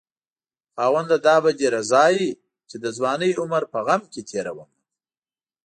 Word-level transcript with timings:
خاونده 0.75 1.17
دا 1.27 1.35
به 1.43 1.51
دې 1.59 1.67
رضا 1.75 2.05
وي 2.15 2.29
چې 2.69 2.75
د 2.83 2.85
ځوانۍ 2.97 3.31
عمر 3.41 3.63
په 3.73 3.79
غم 3.85 4.01
کې 4.11 4.21
تېرومه 4.29 4.65